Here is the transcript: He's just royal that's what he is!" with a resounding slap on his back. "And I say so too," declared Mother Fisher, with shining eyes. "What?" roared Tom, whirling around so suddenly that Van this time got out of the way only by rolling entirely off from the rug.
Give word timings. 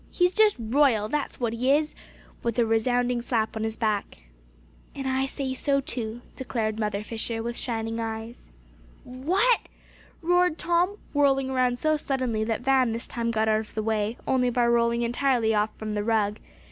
He's 0.09 0.31
just 0.31 0.55
royal 0.57 1.09
that's 1.09 1.39
what 1.39 1.53
he 1.53 1.69
is!" 1.69 1.93
with 2.41 2.57
a 2.57 2.65
resounding 2.65 3.21
slap 3.21 3.55
on 3.55 3.63
his 3.63 3.75
back. 3.77 4.17
"And 4.95 5.07
I 5.07 5.27
say 5.27 5.53
so 5.53 5.79
too," 5.79 6.21
declared 6.35 6.79
Mother 6.79 7.03
Fisher, 7.03 7.43
with 7.43 7.55
shining 7.55 7.99
eyes. 7.99 8.49
"What?" 9.03 9.59
roared 10.23 10.57
Tom, 10.57 10.97
whirling 11.13 11.51
around 11.51 11.77
so 11.77 11.97
suddenly 11.97 12.43
that 12.45 12.61
Van 12.61 12.93
this 12.93 13.05
time 13.05 13.29
got 13.29 13.47
out 13.47 13.59
of 13.59 13.75
the 13.75 13.83
way 13.83 14.17
only 14.27 14.49
by 14.49 14.65
rolling 14.65 15.03
entirely 15.03 15.53
off 15.53 15.69
from 15.77 15.93
the 15.93 16.03
rug. 16.03 16.39